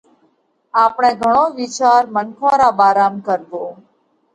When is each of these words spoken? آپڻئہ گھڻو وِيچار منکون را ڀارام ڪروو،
آپڻئہ 0.83 1.11
گھڻو 1.21 1.43
وِيچار 1.59 2.03
منکون 2.13 2.53
را 2.61 2.69
ڀارام 2.79 3.13
ڪروو، 3.25 3.63